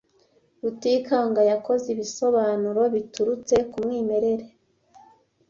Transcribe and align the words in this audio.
Rutikanga 0.61 1.41
yakoze 1.51 1.85
ibisobanuro 1.95 2.81
biturutse 2.95 3.55
ku 3.71 3.77
mwimerere. 3.85 4.45